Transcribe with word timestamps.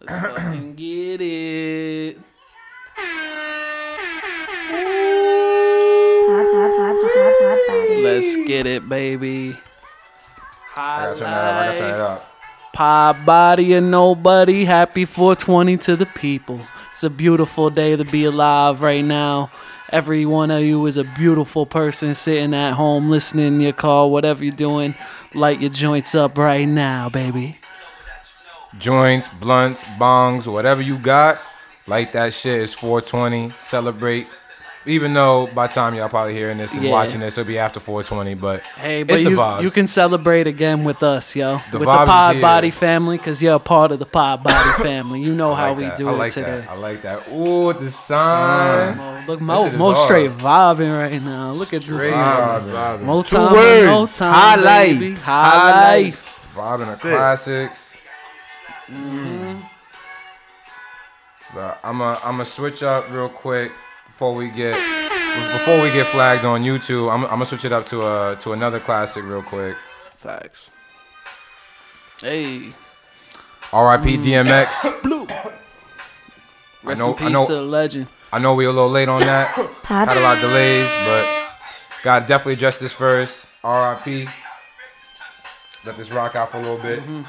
Let's 0.00 0.18
fucking 0.20 0.74
get 0.76 1.20
it. 1.20 2.18
Let's 8.02 8.36
get 8.36 8.66
it, 8.66 8.88
baby. 8.88 9.56
I 10.76 11.14
gotta 11.14 11.18
turn 11.18 11.30
that 11.30 11.44
up. 11.44 11.54
I 11.54 11.66
gotta 11.66 11.78
turn 11.78 11.94
it 11.94 12.00
up. 12.00 12.24
Pie 12.72 13.24
body 13.24 13.72
and 13.74 13.90
nobody. 13.90 14.64
Happy 14.64 15.04
420 15.04 15.76
to 15.78 15.96
the 15.96 16.06
people. 16.06 16.60
It's 16.92 17.02
a 17.02 17.10
beautiful 17.10 17.68
day 17.68 17.96
to 17.96 18.04
be 18.04 18.24
alive 18.24 18.80
right 18.80 19.04
now. 19.04 19.50
Every 19.90 20.24
one 20.26 20.52
of 20.52 20.62
you 20.62 20.86
is 20.86 20.96
a 20.96 21.04
beautiful 21.04 21.66
person 21.66 22.14
sitting 22.14 22.54
at 22.54 22.74
home, 22.74 23.08
listening 23.08 23.54
in 23.54 23.60
your 23.60 23.72
car, 23.72 24.08
whatever 24.08 24.44
you're 24.44 24.54
doing. 24.54 24.94
Light 25.34 25.60
your 25.60 25.70
joints 25.70 26.14
up 26.14 26.38
right 26.38 26.68
now, 26.68 27.08
baby. 27.08 27.57
Joints, 28.76 29.28
blunts, 29.28 29.82
bongs, 29.98 30.46
whatever 30.46 30.82
you 30.82 30.98
got, 30.98 31.38
like 31.86 32.12
that 32.12 32.34
shit 32.34 32.60
is 32.60 32.74
420. 32.74 33.50
Celebrate. 33.58 34.26
Even 34.86 35.12
though 35.12 35.48
by 35.54 35.66
the 35.66 35.72
time 35.74 35.94
y'all 35.94 36.08
probably 36.08 36.32
hearing 36.34 36.56
this 36.56 36.72
and 36.72 36.82
Yeah. 36.84 36.92
watching 36.92 37.20
this, 37.20 37.36
it'll 37.36 37.46
be 37.48 37.58
after 37.58 37.78
420. 37.80 38.34
But 38.34 38.62
Hey, 38.80 39.02
it's 39.02 39.08
but 39.10 39.16
the 39.16 39.30
you, 39.30 39.36
vibes. 39.36 39.62
you 39.62 39.70
can 39.70 39.86
celebrate 39.86 40.46
again 40.46 40.82
with 40.84 41.02
us, 41.02 41.34
yo. 41.36 41.58
The 41.72 41.78
with 41.78 41.88
the 41.88 42.04
Pod. 42.06 42.40
Body 42.40 42.70
family, 42.70 43.18
because 43.18 43.42
you're 43.42 43.56
a 43.56 43.58
part 43.58 43.90
of 43.90 43.98
the 43.98 44.06
Pod 44.06 44.42
Body 44.44 44.70
family. 44.82 45.20
You 45.20 45.34
know 45.34 45.52
I 45.52 45.56
how 45.56 45.68
like 45.70 45.76
we 45.78 45.84
that. 45.84 45.96
do 45.98 46.08
I 46.08 46.12
it 46.12 46.16
like 46.16 46.32
today. 46.32 46.60
That. 46.60 46.70
I 46.70 46.74
like 46.76 47.02
that. 47.02 47.22
Ooh, 47.32 47.66
with 47.66 47.80
the 47.80 47.90
sun. 47.90 48.98
Oh, 48.98 49.24
look, 49.26 49.40
That 49.40 49.44
Mo, 49.44 49.70
Mo 49.72 49.94
straight 50.06 50.30
vibing 50.30 50.96
right 50.96 51.22
now. 51.22 51.50
Look 51.52 51.74
at 51.74 51.82
this. 51.82 52.02
Straight 52.06 52.12
vibing. 52.12 53.02
Mo 53.02 53.22
Two 53.22 53.36
time, 53.36 53.52
words. 53.52 53.86
no 53.86 54.06
time, 54.06 54.32
High 54.32 54.56
baby. 54.56 55.10
life. 55.10 55.22
High, 55.22 55.50
High 55.50 55.94
life. 55.96 56.40
Vibing 56.54 57.02
the 57.02 57.36
Sick. 57.36 57.74
Classics. 58.88 59.64
But 61.54 61.78
I'm 61.82 62.00
a 62.00 62.12
I'm 62.24 62.32
gonna 62.32 62.44
switch 62.44 62.82
up 62.82 63.10
real 63.10 63.28
quick 63.28 63.72
before 64.06 64.34
we 64.34 64.50
get 64.50 64.74
before 65.52 65.80
we 65.82 65.90
get 65.92 66.06
flagged 66.08 66.44
on 66.44 66.62
YouTube. 66.62 67.10
I'm, 67.12 67.24
I'm 67.24 67.30
gonna 67.30 67.46
switch 67.46 67.64
it 67.64 67.72
up 67.72 67.86
to 67.86 68.00
a 68.02 68.36
to 68.40 68.52
another 68.52 68.80
classic 68.80 69.24
real 69.24 69.42
quick. 69.42 69.76
Facts. 70.16 70.70
Hey, 72.20 72.72
R.I.P. 73.72 74.18
Mm. 74.18 74.22
DMX. 74.24 75.02
blue. 75.02 75.26
Rest 76.82 77.00
know- 77.00 77.06
in 77.08 77.14
I 77.14 77.16
peace 77.18 77.30
know- 77.32 77.46
to 77.46 77.54
the 77.54 77.62
legend. 77.62 78.06
I 78.30 78.38
know 78.38 78.54
we 78.54 78.66
a 78.66 78.70
little 78.72 78.90
late 78.90 79.08
on 79.08 79.20
that. 79.22 79.54
Pod, 79.82 80.08
Had 80.08 80.18
a 80.18 80.20
lot 80.20 80.36
of 80.36 80.42
delays, 80.42 80.92
but 81.06 81.24
gotta 82.02 82.26
definitely 82.26 82.54
address 82.54 82.78
this 82.78 82.92
first. 82.92 83.46
R.I.P. 83.64 84.26
Let 85.86 85.96
this 85.96 86.10
rock 86.10 86.36
out 86.36 86.50
for 86.50 86.58
a 86.58 86.60
little 86.60 86.76
bit. 86.76 86.98
Mm-hmm. 87.00 87.22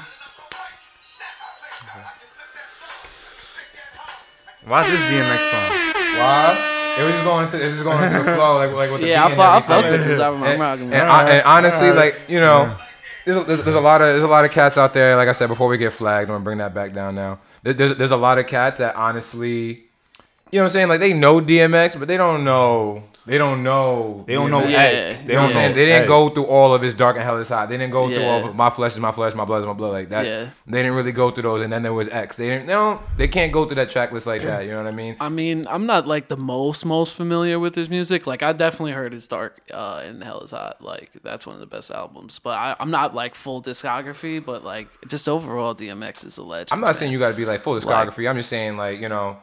Why's 4.66 4.86
this 4.86 5.00
DMX 5.00 5.50
song? 5.50 5.70
Why? 6.20 6.66
It 6.98 7.04
was 7.04 7.12
just 7.14 7.24
going 7.24 7.48
to 7.48 7.56
it 7.62 7.64
was 7.66 7.74
just 7.74 7.84
going 7.84 8.12
to 8.12 8.18
the 8.18 8.24
flow, 8.36 8.56
like 8.56 8.72
like 8.72 8.90
with 8.90 9.00
the 9.00 9.08
Yeah, 9.08 9.24
I 9.24 9.28
beat 9.28 9.36
fuck, 9.36 9.50
I 9.52 9.56
and 9.56 9.64
fuck 9.64 9.84
everything. 9.84 10.08
with 10.08 10.18
this. 10.18 10.18
I'm, 10.18 10.34
I'm 10.36 10.42
and, 10.50 10.60
rocking 10.60 10.84
with 10.86 10.92
and, 10.94 11.08
it. 11.08 11.10
I- 11.10 11.30
and 11.30 11.46
honestly, 11.46 11.90
like 11.92 12.20
you 12.28 12.40
know, 12.40 12.76
there's, 13.24 13.36
a, 13.36 13.44
there's, 13.44 13.62
there's 13.64 13.76
a 13.76 13.80
lot 13.80 14.00
of 14.02 14.08
there's 14.08 14.22
a 14.24 14.28
lot 14.28 14.44
of 14.44 14.50
cats 14.50 14.76
out 14.76 14.92
there. 14.92 15.16
Like 15.16 15.28
I 15.28 15.32
said 15.32 15.46
before, 15.48 15.68
we 15.68 15.78
get 15.78 15.92
flagged. 15.92 16.28
I'm 16.28 16.34
gonna 16.34 16.44
bring 16.44 16.58
that 16.58 16.74
back 16.74 16.92
down 16.92 17.14
now. 17.14 17.38
There's 17.62 17.96
there's 17.96 18.10
a 18.10 18.16
lot 18.16 18.38
of 18.38 18.46
cats 18.46 18.78
that 18.78 18.96
honestly, 18.96 19.66
you 19.68 19.78
know 20.52 20.60
what 20.60 20.62
I'm 20.64 20.68
saying? 20.70 20.88
Like 20.88 21.00
they 21.00 21.12
know 21.14 21.40
DMX, 21.40 21.98
but 21.98 22.08
they 22.08 22.16
don't 22.18 22.44
know 22.44 23.04
they 23.30 23.38
don't 23.38 23.62
know 23.62 24.24
They 24.26 24.34
don't 24.34 24.50
know 24.50 24.66
Yeah. 24.66 24.78
X. 24.78 25.22
They 25.22 25.32
You 25.32 25.38
know 25.38 25.44
what 25.46 25.52
don't 25.54 25.62
I'm 25.62 25.70
know. 25.70 25.74
They 25.76 25.84
didn't 25.86 26.02
X. 26.02 26.08
go 26.08 26.28
through 26.30 26.46
all 26.46 26.74
of 26.74 26.82
his 26.82 26.94
dark 26.96 27.14
and 27.16 27.24
hell 27.24 27.38
is 27.38 27.48
hot. 27.48 27.68
They 27.68 27.76
didn't 27.78 27.92
go 27.92 28.08
through 28.08 28.24
all 28.24 28.44
of 28.48 28.56
my 28.56 28.70
flesh 28.70 28.92
is 28.92 28.98
my 28.98 29.12
flesh, 29.12 29.34
my 29.34 29.44
blood 29.44 29.60
is 29.60 29.66
my 29.66 29.72
blood 29.72 29.92
like 29.92 30.08
that. 30.08 30.26
Yeah. 30.26 30.50
They 30.66 30.82
didn't 30.82 30.94
really 30.96 31.12
go 31.12 31.30
through 31.30 31.44
those. 31.44 31.62
And 31.62 31.72
then 31.72 31.82
there 31.84 31.94
was 31.94 32.08
X. 32.08 32.36
They 32.36 32.48
didn't. 32.48 32.66
They 32.66 32.72
don't. 32.72 33.00
They 33.16 33.28
can't 33.28 33.52
go 33.52 33.64
through 33.66 33.76
that 33.76 33.90
track 33.90 34.10
list 34.12 34.26
like 34.26 34.42
that. 34.42 34.64
You 34.64 34.72
know 34.72 34.82
what 34.82 34.92
I 34.92 34.96
mean? 34.96 35.16
I 35.20 35.28
mean, 35.28 35.64
I'm 35.68 35.86
not 35.86 36.06
like 36.08 36.26
the 36.28 36.36
most 36.36 36.84
most 36.84 37.14
familiar 37.14 37.58
with 37.60 37.74
his 37.76 37.88
music. 37.88 38.26
Like, 38.26 38.42
I 38.42 38.52
definitely 38.52 38.92
heard 38.92 39.12
his 39.12 39.28
Dark 39.28 39.60
uh, 39.72 40.02
and 40.04 40.22
Hell 40.24 40.40
is 40.40 40.50
Hot. 40.50 40.82
Like, 40.82 41.10
that's 41.22 41.46
one 41.46 41.54
of 41.54 41.60
the 41.60 41.66
best 41.66 41.90
albums. 41.92 42.38
But 42.40 42.58
I, 42.58 42.76
I'm 42.80 42.90
not 42.90 43.14
like 43.14 43.34
full 43.36 43.62
discography. 43.62 44.44
But 44.44 44.64
like, 44.64 44.88
just 45.08 45.28
overall, 45.28 45.74
DMX 45.74 46.26
is 46.26 46.36
a 46.38 46.42
legend. 46.42 46.70
I'm 46.72 46.80
not 46.80 46.96
saying 46.96 47.12
you 47.12 47.18
got 47.20 47.30
to 47.30 47.36
be 47.36 47.44
like 47.46 47.62
full 47.62 47.78
discography. 47.80 48.28
I'm 48.28 48.36
just 48.36 48.48
saying 48.48 48.76
like 48.76 48.98
you 49.00 49.08
know, 49.08 49.38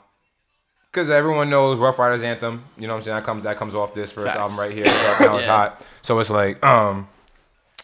because 0.98 1.12
everyone 1.12 1.50
knows 1.52 1.78
Ruff 1.78 2.00
Ryders 2.00 2.24
anthem. 2.24 2.64
You 2.78 2.88
know 2.88 2.94
what 2.94 3.00
I'm 3.00 3.04
saying? 3.04 3.18
That 3.18 3.24
comes 3.24 3.44
that 3.44 3.58
comes 3.58 3.76
off 3.76 3.94
this 3.94 4.12
first 4.12 4.28
Facts. 4.30 4.40
album 4.40 4.58
right 4.60 4.72
here. 4.72 4.86
Now 4.86 5.38
It's 5.38 5.46
Yeah. 5.46 5.56
hot. 5.56 5.86
So 6.02 6.18
it's 6.20 6.30
like 6.32 6.64
um, 6.66 7.08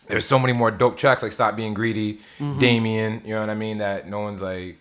there's 0.07 0.25
so 0.25 0.39
many 0.39 0.53
more 0.53 0.71
dope 0.71 0.97
tracks 0.97 1.21
like 1.21 1.31
Stop 1.31 1.55
Being 1.55 1.73
Greedy, 1.75 2.19
Mm-hmm. 2.39 2.59
Damien. 2.59 3.21
You 3.23 3.35
know 3.35 3.41
what 3.41 3.49
I 3.51 3.55
mean? 3.55 3.77
That 3.77 4.07
no 4.07 4.19
one's 4.21 4.41
like 4.41 4.77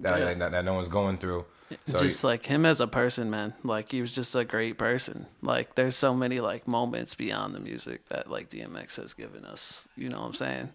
that 0.00 0.18
Yeah. 0.20 0.34
that, 0.34 0.52
that 0.52 0.64
no 0.64 0.74
one's 0.74 0.88
going 0.88 1.18
through. 1.18 1.44
So 1.86 1.98
just 1.98 2.24
like 2.24 2.46
him 2.46 2.64
as 2.64 2.80
a 2.80 2.86
person, 2.86 3.28
man. 3.28 3.52
Like 3.62 3.90
he 3.92 4.00
was 4.00 4.14
just 4.14 4.34
a 4.36 4.44
great 4.44 4.78
person. 4.78 5.26
Like 5.42 5.74
there's 5.74 5.96
so 5.96 6.14
many 6.14 6.40
like 6.40 6.66
moments 6.68 7.14
beyond 7.14 7.54
the 7.54 7.60
music 7.60 8.06
that 8.08 8.30
like 8.30 8.48
DMX 8.48 8.96
has 8.96 9.12
given 9.14 9.44
us. 9.44 9.86
You 9.96 10.08
know 10.08 10.20
what 10.20 10.26
I'm 10.28 10.32
saying? 10.34 10.68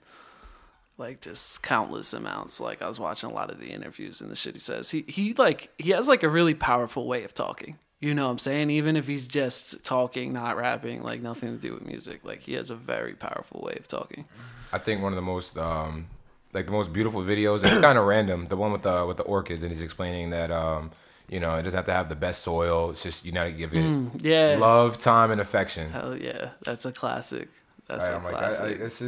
Like 1.03 1.19
just 1.19 1.61
countless 1.63 2.13
amounts. 2.13 2.59
Like 2.61 2.81
I 2.81 2.87
was 2.87 2.97
watching 2.97 3.29
a 3.29 3.33
lot 3.33 3.51
of 3.51 3.59
the 3.59 3.67
interviews 3.67 4.21
and 4.21 4.31
the 4.31 4.35
shit 4.37 4.53
he 4.53 4.59
says. 4.61 4.89
He 4.89 5.01
he 5.07 5.33
like 5.33 5.69
he 5.77 5.91
has 5.91 6.07
like 6.07 6.23
a 6.23 6.29
really 6.29 6.53
powerful 6.53 7.07
way 7.07 7.25
of 7.25 7.33
talking. 7.33 7.77
You 7.99 8.13
know 8.13 8.25
what 8.25 8.31
I'm 8.31 8.39
saying? 8.39 8.69
Even 8.69 8.95
if 8.95 9.05
he's 9.07 9.27
just 9.27 9.83
talking, 9.83 10.31
not 10.31 10.55
rapping, 10.55 11.03
like 11.03 11.21
nothing 11.21 11.49
to 11.55 11.57
do 11.57 11.73
with 11.73 11.85
music. 11.85 12.21
Like 12.23 12.39
he 12.41 12.53
has 12.53 12.69
a 12.69 12.75
very 12.75 13.13
powerful 13.15 13.61
way 13.67 13.75
of 13.79 13.85
talking. 13.87 14.23
I 14.71 14.77
think 14.77 15.01
one 15.03 15.11
of 15.11 15.17
the 15.17 15.21
most 15.33 15.57
um 15.57 16.07
like 16.53 16.67
the 16.67 16.71
most 16.71 16.93
beautiful 16.93 17.21
videos. 17.21 17.65
It's 17.65 17.77
kind 17.79 17.97
of 17.97 18.05
random. 18.15 18.45
The 18.45 18.55
one 18.55 18.71
with 18.71 18.83
the 18.83 19.05
with 19.05 19.17
the 19.17 19.23
orchids, 19.23 19.61
and 19.61 19.71
he's 19.73 19.81
explaining 19.83 20.29
that 20.29 20.51
um 20.51 20.91
you 21.27 21.39
know 21.41 21.55
it 21.55 21.63
doesn't 21.63 21.77
have 21.77 21.85
to 21.87 21.93
have 21.93 22.07
the 22.07 22.15
best 22.15 22.43
soil. 22.43 22.91
It's 22.91 23.03
just 23.03 23.25
you 23.25 23.33
know 23.33 23.43
to 23.43 23.51
give 23.51 23.73
it 23.73 23.77
Mm, 23.91 24.21
Yeah. 24.23 24.55
love, 24.57 24.97
time, 24.99 25.31
and 25.31 25.41
affection. 25.41 25.91
Hell 25.91 26.15
yeah. 26.15 26.51
That's 26.63 26.85
a 26.85 26.93
classic. 26.93 27.49
That's 27.89 28.05
Right, 28.05 28.13
a 28.13 28.15
I'm 28.15 28.23
like, 28.23 28.35
I, 28.35 28.37
I, 28.37 28.47
classic. 28.47 28.79
it's 28.79 28.99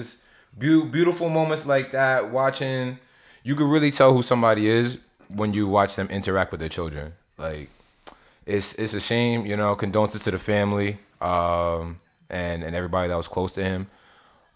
just 0.60 0.84
beau- 0.84 0.86
beautiful 0.86 1.30
moments 1.30 1.66
like 1.66 1.92
that. 1.92 2.32
Watching, 2.32 3.00
you 3.44 3.56
can 3.56 3.70
really 3.70 3.92
tell 3.92 4.14
who 4.14 4.22
somebody 4.22 4.68
is 4.68 4.98
when 5.28 5.54
you 5.54 5.68
watch 5.68 5.96
them 5.96 6.08
interact 6.10 6.52
with 6.52 6.60
their 6.60 6.70
children. 6.70 7.14
Like, 7.38 7.70
it's 8.46 8.74
it's 8.76 8.94
a 8.94 9.00
shame, 9.00 9.46
you 9.46 9.58
know. 9.58 9.76
Condolences 9.76 10.24
to 10.24 10.32
the 10.32 10.40
family, 10.40 11.00
um, 11.22 12.00
and 12.30 12.64
and 12.64 12.76
everybody 12.76 13.10
that 13.10 13.16
was 13.16 13.28
close 13.28 13.52
to 13.54 13.64
him. 13.64 13.88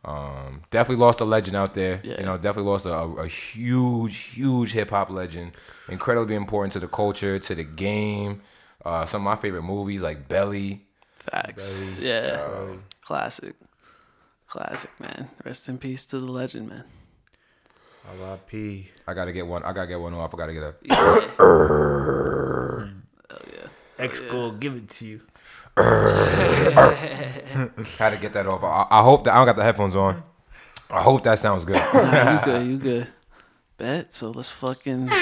Um, 0.06 0.62
definitely 0.72 1.04
lost 1.04 1.20
a 1.20 1.26
legend 1.26 1.58
out 1.58 1.74
there. 1.74 2.00
Yeah. 2.04 2.20
You 2.20 2.26
know, 2.26 2.38
definitely 2.38 2.72
lost 2.72 2.86
a, 2.86 2.94
a 2.94 3.28
huge, 3.28 4.18
huge 4.18 4.72
hip 4.72 4.92
hop 4.92 5.10
legend. 5.10 5.52
Incredibly 5.90 6.36
important 6.36 6.72
to 6.74 6.80
the 6.80 6.88
culture, 6.88 7.38
to 7.38 7.56
the 7.56 7.66
game. 7.66 8.42
Uh, 8.86 9.06
some 9.06 9.22
of 9.22 9.26
my 9.26 9.36
favorite 9.36 9.64
movies 9.64 10.02
like 10.02 10.30
Belly. 10.30 10.86
Facts. 11.18 11.78
Yeah. 12.00 12.42
Classic. 13.02 13.56
Classic, 14.50 14.90
man. 15.00 15.30
Rest 15.46 15.70
in 15.70 15.78
peace 15.78 16.06
to 16.08 16.20
the 16.20 16.32
legend, 16.32 16.70
man. 16.70 16.84
R.I.P. 18.20 18.90
I 19.06 19.14
gotta 19.14 19.32
get 19.32 19.46
one. 19.46 19.62
I 19.64 19.72
gotta 19.74 19.86
get 19.86 20.00
one 20.00 20.16
off. 20.16 20.34
I 20.34 20.38
gotta 20.38 20.54
get 20.54 20.64
a. 20.64 20.74
Yeah. 20.82 21.28
X 24.04 24.22
go 24.22 24.50
give 24.52 24.76
it 24.76 24.90
to 24.90 25.06
you. 25.06 25.22
Had 25.78 26.90
to 28.10 28.18
get 28.20 28.34
that 28.34 28.48
off. 28.48 28.64
I, 28.64 28.88
I 28.90 29.04
hope 29.04 29.26
that 29.26 29.34
I 29.34 29.36
don't 29.38 29.46
got 29.46 29.56
the 29.56 29.62
headphones 29.64 29.96
on. 29.96 30.24
I 30.90 31.04
hope 31.04 31.22
that 31.24 31.38
sounds 31.38 31.64
good. 31.64 31.76
Nah, 31.76 32.40
you 32.40 32.46
good, 32.46 32.68
you 32.68 32.78
good. 32.80 33.08
Bet. 33.78 34.12
So 34.12 34.32
let's 34.32 34.50
fucking. 34.50 35.10
All 35.12 35.18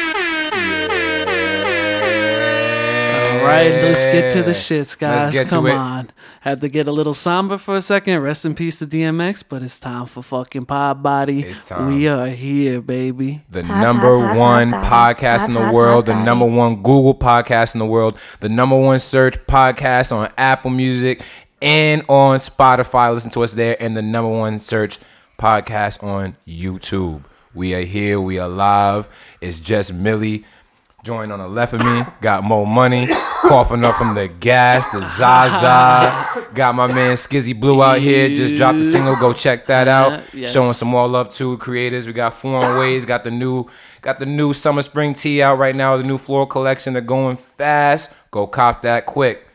right, 3.48 3.72
let's 3.84 4.06
get 4.06 4.32
to 4.34 4.44
the 4.44 4.52
shits, 4.52 4.98
guys. 4.98 5.34
get 5.34 5.46
to 5.46 5.50
Come 5.50 5.68
it. 5.68 5.74
on. 5.74 6.12
Had 6.42 6.62
to 6.62 6.70
get 6.70 6.88
a 6.88 6.92
little 6.92 7.14
somber 7.14 7.58
for 7.58 7.76
a 7.76 7.82
second. 7.82 8.20
Rest 8.22 8.46
in 8.46 8.56
peace 8.56 8.80
to 8.80 8.88
DMX, 8.88 9.44
but 9.48 9.62
it's 9.64 9.80
time 9.80 10.06
for 10.06 10.22
fucking 10.24 10.66
Pod 10.66 11.02
Body. 11.04 11.42
It's 11.44 11.66
time. 11.66 11.88
We 11.96 12.08
are 12.08 12.28
here, 12.28 12.80
baby. 12.82 13.42
The 13.50 13.64
Hot, 13.64 13.82
number 13.82 14.20
hot, 14.20 14.28
hot, 14.30 14.38
one 14.38 14.70
hot 14.72 14.82
body. 14.82 15.20
podcast 15.20 15.48
in 15.48 15.54
the 15.56 15.66
hot, 15.66 15.74
world, 15.74 16.06
the 16.06 16.16
number 16.24 16.46
one 16.46 16.78
Google 16.78 17.16
podcast 17.16 17.76
in 17.76 17.80
the 17.80 17.86
world, 17.86 18.18
the 18.40 18.50
number 18.50 18.78
one 18.80 19.00
search 19.00 19.36
podcast 19.48 20.12
on 20.16 20.30
Apple 20.38 20.72
Music 20.72 21.22
and 21.62 22.04
on 22.08 22.38
Spotify. 22.38 23.14
Listen 23.14 23.32
to 23.32 23.44
us 23.44 23.54
there, 23.54 23.76
and 23.82 23.98
the 23.98 24.02
number 24.02 24.30
one 24.32 24.60
search 24.60 25.00
podcast 25.40 26.04
on 26.04 26.36
YouTube. 26.48 27.24
We 27.54 27.74
are 27.74 27.82
here. 27.82 28.22
We 28.22 28.38
are 28.40 28.48
live. 28.48 29.10
It's 29.42 29.60
just 29.60 29.92
Millie. 29.94 30.46
Joined 31.04 31.32
on 31.32 31.38
the 31.38 31.48
left 31.48 31.74
of 31.74 31.84
me, 31.84 32.04
got 32.22 32.44
more 32.44 32.66
money, 32.66 33.08
coughing 33.42 33.86
up 33.86 33.96
from 33.98 34.16
the 34.16 34.28
gas, 34.28 34.88
the 34.88 35.00
Zaza. 35.06 36.48
Got 36.56 36.74
my 36.74 36.88
man 36.88 37.16
Skizzy 37.16 37.58
Blue 37.58 37.84
out 37.84 38.00
here, 38.00 38.30
just 38.30 38.56
dropped 38.56 38.80
the 38.80 38.84
single. 38.84 39.16
Go 39.16 39.32
check 39.32 39.68
that 39.68 39.88
out. 39.88 40.14
Yeah, 40.14 40.22
yes. 40.42 40.52
Showing 40.52 40.74
some 40.74 40.88
more 40.88 41.08
love 41.08 41.30
to 41.36 41.56
creators. 41.60 42.08
We 42.08 42.14
got 42.14 42.34
Foreign 42.34 42.80
Ways, 42.80 43.06
got 43.06 43.24
the 43.24 43.30
new, 43.30 43.68
got 44.02 44.20
the 44.20 44.26
new 44.26 44.54
summer 44.54 44.82
spring 44.82 45.14
tea 45.14 45.44
out 45.44 45.60
right 45.60 45.76
now. 45.76 45.98
The 45.98 46.04
new 46.04 46.18
floral 46.18 46.48
collection. 46.48 46.94
They're 46.94 47.04
going 47.04 47.38
fast. 47.38 48.12
Go 48.32 48.48
cop 48.48 48.82
that 48.82 49.06
quick. 49.06 49.48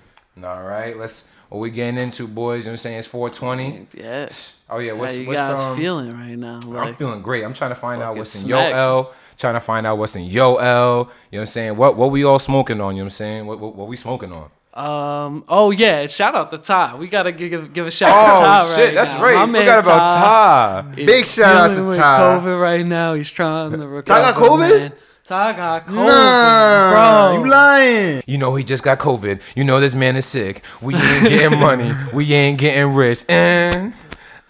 All 0.43 0.63
right, 0.63 0.97
let's. 0.97 1.29
What 1.49 1.59
we 1.59 1.71
getting 1.71 2.01
into, 2.01 2.27
boys? 2.29 2.63
You 2.63 2.67
know 2.69 2.71
what 2.71 2.73
I'm 2.73 2.77
saying? 2.79 2.99
It's 3.01 3.09
420. 3.09 3.89
Yeah. 3.95 4.29
Oh 4.71 4.79
yeah, 4.79 4.93
what's 4.93 5.13
How 5.13 5.19
you 5.19 5.27
what's 5.27 5.39
guys 5.39 5.59
um, 5.61 5.77
feeling 5.77 6.13
right 6.15 6.39
now? 6.39 6.61
I'm 6.79 6.95
feeling 6.95 7.21
great. 7.21 7.45
I'm 7.45 7.53
trying 7.53 7.73
to 7.73 7.75
find 7.75 8.01
out 8.01 8.17
what's 8.17 8.35
in 8.37 8.43
smack. 8.43 8.71
your 8.71 8.79
L. 8.79 9.15
trying 9.43 9.55
to 9.55 9.61
find 9.61 9.87
out 9.87 9.99
what's 9.99 10.17
in 10.17 10.25
Yo 10.25 10.55
L. 10.57 10.63
You 10.63 11.03
know 11.03 11.11
what 11.31 11.39
I'm 11.41 11.47
saying? 11.47 11.77
What 11.77 11.97
what 11.99 12.11
we 12.11 12.25
all 12.25 12.39
smoking 12.39 12.81
on? 12.81 12.97
You 12.97 13.03
know 13.03 13.05
what 13.05 13.07
I'm 13.07 13.11
saying? 13.11 13.47
What 13.47 13.61
what, 13.61 13.75
what 13.77 13.89
we 13.89 13.97
smoking 13.97 14.33
on? 14.33 14.51
Um. 14.75 15.45
Oh 15.49 15.71
yeah. 15.71 16.07
Shout 16.07 16.35
out 16.35 16.51
to 16.53 16.57
Ty. 16.59 16.95
We 16.97 17.07
gotta 17.09 17.31
give 17.33 17.75
give 17.75 17.87
a 17.87 17.91
shout 17.91 18.09
out 18.11 18.39
to 18.39 18.41
Ty 18.41 18.61
Oh 18.73 18.75
shit, 18.77 18.85
right 18.87 18.95
that's 18.95 19.13
now. 19.13 19.23
right. 19.23 19.35
My 19.35 19.43
I 19.43 19.47
man 19.47 19.61
forgot 19.63 19.85
about 19.85 20.85
Ty. 20.95 21.01
is 21.01 21.07
Big 21.07 21.27
shout 21.27 21.55
out 21.57 21.69
to 21.69 21.75
dealing 21.75 21.89
with 21.89 21.99
Ty. 21.99 22.19
COVID 22.39 22.63
right 22.63 22.87
now. 22.87 23.13
He's 23.15 23.31
trying 23.31 23.73
to 23.73 23.87
recover. 23.87 24.03
Ty 24.03 24.33
got 24.33 24.35
COVID? 24.41 24.79
Man. 24.81 24.93
Ty 25.25 25.53
got 25.53 25.87
COVID, 25.87 26.07
Nah, 26.07 26.91
bro. 27.35 27.39
you 27.45 27.51
lying? 27.51 28.23
You 28.27 28.39
know 28.39 28.55
he 28.57 28.65
just 28.65 28.83
got 28.83 28.99
COVID. 28.99 29.41
You 29.55 29.63
know 29.65 29.79
this 29.79 29.95
man 29.95 30.17
is 30.17 30.25
sick. 30.27 30.65
We 30.81 30.95
ain't 30.95 31.29
getting 31.29 31.61
money. 31.69 31.93
We 32.13 32.33
ain't 32.33 32.59
getting 32.59 32.93
rich. 32.95 33.25
And 33.29 33.93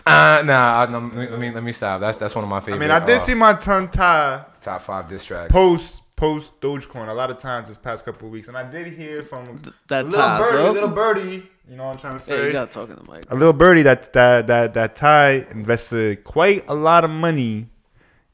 uh, 0.07 0.43
nah, 0.45 0.83
I, 0.83 0.87
no, 0.91 0.99
let 1.15 1.39
me 1.39 1.51
let 1.51 1.63
me 1.63 1.73
stop. 1.73 2.01
That's 2.01 2.19
that's 2.19 2.35
one 2.35 2.45
of 2.45 2.51
my 2.51 2.61
favorite. 2.61 2.77
I 2.77 2.79
mean, 2.81 2.91
I 2.91 3.05
did 3.05 3.19
uh, 3.19 3.21
see 3.21 3.35
my 3.35 3.55
tongue 3.55 3.89
tie 3.89 4.45
top 4.61 4.83
five 4.83 5.07
diss 5.09 5.25
tracks. 5.25 5.53
post 5.53 6.03
post 6.17 6.61
Dogecoin 6.61 7.09
a 7.09 7.15
lot 7.15 7.31
of 7.31 7.37
times 7.39 7.69
this 7.69 7.79
past 7.79 8.05
couple 8.05 8.29
of 8.29 8.33
weeks, 8.33 8.49
and 8.49 8.57
I 8.57 8.69
did 8.71 8.87
hear 8.93 9.23
from 9.23 9.45
that 9.89 10.05
little 10.07 10.21
ties 10.21 10.51
birdie, 10.51 10.67
up. 10.69 10.75
little 10.75 10.89
birdie. 10.89 11.49
You 11.69 11.77
know 11.77 11.85
what 11.85 11.93
I'm 11.93 11.99
trying 11.99 12.19
to 12.19 12.31
Yeah, 12.31 12.37
say? 12.41 12.47
you 12.47 12.53
gotta 12.53 12.71
talk 12.71 12.91
in 12.91 12.97
the 12.97 13.13
mic. 13.13 13.25
a 13.31 13.35
little 13.35 13.53
birdie 13.53 13.83
that 13.83 14.13
that 14.13 14.47
that 14.49 14.75
that 14.75 14.97
Ty 14.97 15.47
invested 15.53 16.25
quite 16.25 16.65
a 16.69 16.75
lot 16.75 17.05
of 17.05 17.11
money 17.11 17.69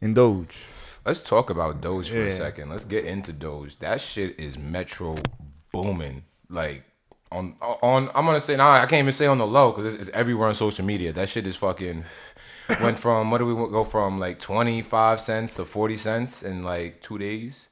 in 0.00 0.14
Doge. 0.14 0.64
Let's 1.06 1.20
talk 1.22 1.48
about 1.50 1.80
Doge 1.80 2.10
for 2.10 2.26
a 2.26 2.30
second. 2.30 2.68
Let's 2.70 2.84
get 2.84 3.04
into 3.04 3.32
Doge. 3.32 3.78
That 3.78 4.00
shit 4.00 4.38
is 4.38 4.58
metro 4.58 5.16
booming. 5.72 6.24
Like 6.50 6.84
on 7.30 7.54
on 7.60 8.08
I'm 8.14 8.24
gonna 8.24 8.40
say 8.40 8.56
now 8.56 8.70
I 8.70 8.80
can't 8.86 9.00
even 9.00 9.12
say 9.12 9.26
on 9.26 9.38
the 9.38 9.46
low 9.46 9.72
because 9.72 9.94
it's, 9.94 10.08
it's 10.08 10.16
everywhere 10.16 10.48
on 10.48 10.54
social 10.54 10.84
media. 10.84 11.12
That 11.12 11.28
shit 11.28 11.46
is 11.46 11.56
fucking 11.56 12.04
went 12.80 12.98
from 12.98 13.30
what 13.30 13.38
do 13.38 13.46
we 13.46 13.54
go 13.70 13.84
from 13.84 14.18
like 14.18 14.38
25 14.40 15.20
cents 15.20 15.54
to 15.54 15.64
40 15.64 15.96
cents 15.96 16.42
in 16.42 16.62
like 16.64 17.00
two 17.02 17.18
days. 17.18 17.68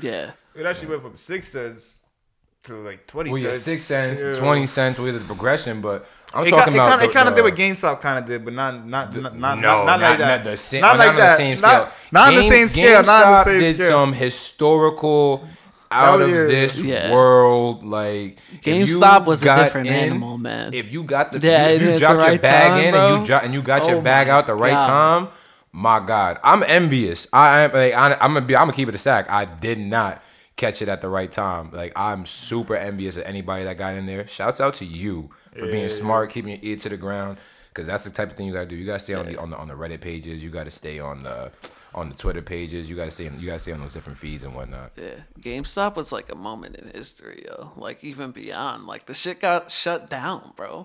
Yeah. 0.00 0.30
It 0.54 0.66
actually 0.66 0.88
went 0.88 1.02
from 1.02 1.16
six 1.16 1.48
cents 1.48 1.98
to 2.64 2.74
like 2.84 3.06
twenty 3.06 3.30
Well, 3.30 3.40
yeah, 3.40 3.50
cents. 3.52 3.64
six 3.64 3.82
cents, 3.84 4.20
Yeah. 4.20 4.32
to 4.32 4.38
20 4.38 4.66
cents 4.66 4.98
with 4.98 5.14
the 5.18 5.24
progression, 5.26 5.80
but 5.80 6.06
I'm 6.34 6.46
It, 6.46 6.50
talking 6.50 6.72
ki- 6.72 6.78
it 6.78 6.82
about 6.82 6.88
kind 6.90 7.02
of 7.02 7.10
it 7.10 7.12
kind 7.12 7.28
of 7.28 7.34
did 7.34 7.40
uh, 7.42 7.44
what 7.44 7.54
GameStop 7.56 8.00
kind 8.00 8.18
of 8.18 8.24
did, 8.26 8.44
but 8.44 8.54
not 8.54 8.86
not 8.86 9.14
not 9.14 9.36
not, 9.36 9.58
no, 9.58 9.84
not, 9.84 9.84
not 9.86 10.00
like 10.00 10.18
that. 10.18 10.44
Not 10.44 10.50
the 10.50 10.56
same, 10.56 10.80
not 10.80 10.96
not 10.96 10.98
like 10.98 11.08
on 11.10 11.16
that. 11.16 11.30
the 11.30 11.36
same 11.36 11.56
scale. 11.56 11.68
Not, 11.70 11.92
not 12.12 12.28
on 12.28 12.34
the 12.36 12.48
same 12.48 12.68
scale. 12.68 13.02
Not 13.02 13.08
on 13.08 13.32
the 13.32 13.38
GameStop 13.38 13.44
same 13.44 13.58
did 13.60 13.76
scale. 13.76 13.90
some 13.90 14.12
historical 14.12 15.48
out 15.92 16.18
That 16.18 16.24
of 16.24 16.30
was- 16.30 16.48
this 16.48 16.80
Yeah. 16.80 17.12
world. 17.12 17.84
Like 17.84 18.38
GameStop 18.62 19.26
was 19.26 19.42
a 19.42 19.54
different 19.56 19.88
in- 19.88 19.94
animal, 19.94 20.38
man. 20.38 20.72
If 20.72 20.92
you 20.92 21.02
got 21.04 21.32
the 21.32 21.38
Yeah, 21.38 21.68
you, 21.68 21.72
and 21.74 21.80
you 21.82 21.88
at 21.88 21.92
the 21.94 21.98
dropped 22.00 22.28
your 22.30 22.38
bag 22.38 22.70
time, 22.70 22.84
in 22.84 22.90
bro. 22.92 23.06
and 23.14 23.20
you 23.20 23.26
dro- 23.26 23.40
and 23.42 23.54
you 23.54 23.62
got 23.62 23.86
your 23.88 23.98
Oh 23.98 24.02
bag 24.02 24.28
out 24.28 24.46
the 24.46 24.54
right 24.54 24.72
God. 24.72 24.86
time. 24.86 25.28
My 25.74 26.00
God, 26.04 26.38
I'm 26.44 26.62
envious. 26.66 27.26
I 27.32 27.60
am 27.60 27.72
like 27.72 27.94
I, 27.94 28.12
I'm 28.20 28.34
gonna 28.34 28.42
be. 28.42 28.54
I'm 28.54 28.64
gonna 28.64 28.72
keep 28.74 28.88
it 28.88 28.94
a 28.94 28.98
stack. 28.98 29.30
I 29.30 29.44
did 29.46 29.78
not 29.78 30.22
catch 30.56 30.82
it 30.82 30.88
at 30.88 31.00
the 31.00 31.08
right 31.08 31.32
time. 31.32 31.70
Like 31.72 31.92
I'm 31.96 32.26
super 32.26 32.76
envious 32.76 33.16
of 33.16 33.24
anybody 33.24 33.64
that 33.64 33.78
got 33.78 33.94
in 33.94 34.04
there. 34.06 34.26
Shouts 34.26 34.60
out 34.60 34.74
to 34.74 34.84
you 34.84 35.30
for 35.58 35.66
being 35.66 35.88
smart, 35.88 36.30
keeping 36.30 36.50
your 36.50 36.60
ear 36.62 36.76
to 36.76 36.88
the 36.90 36.96
ground, 36.98 37.38
because 37.70 37.86
that's 37.86 38.04
the 38.04 38.10
type 38.10 38.30
of 38.30 38.36
thing 38.36 38.46
you 38.46 38.52
gotta 38.52 38.66
do. 38.66 38.76
You 38.76 38.84
gotta 38.84 38.98
stay 38.98 39.14
on 39.14 39.24
the 39.26 39.38
on 39.38 39.48
the 39.48 39.56
on 39.56 39.68
the 39.68 39.74
Reddit 39.74 40.02
pages. 40.02 40.42
You 40.42 40.50
gotta 40.50 40.70
stay 40.70 40.98
on 40.98 41.22
the 41.22 41.50
on 41.94 42.08
the 42.08 42.14
Twitter 42.14 42.42
pages. 42.42 42.88
You 42.88 42.96
gotta. 42.96 43.26
On, 43.26 43.40
you 43.40 43.46
gotta 43.46 43.58
stay 43.58 43.72
on 43.72 43.80
those 43.80 43.92
different 43.92 44.18
feeds 44.18 44.44
and 44.44 44.54
whatnot. 44.54 44.92
Yeah, 44.96 45.20
GameStop 45.40 45.96
was 45.96 46.12
like 46.12 46.30
a 46.30 46.34
moment 46.34 46.76
in 46.76 46.90
history, 46.90 47.44
yo. 47.46 47.72
Like 47.76 48.02
even 48.02 48.30
beyond, 48.30 48.86
like 48.86 49.06
the 49.06 49.14
shit 49.14 49.40
got 49.40 49.70
shut 49.70 50.08
down, 50.08 50.52
bro. 50.56 50.84